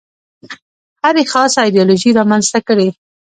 هرې 1.03 1.23
خاصه 1.31 1.59
ایدیالوژي 1.63 2.09
رامنځته 2.19 2.59
کړې. 2.67 2.89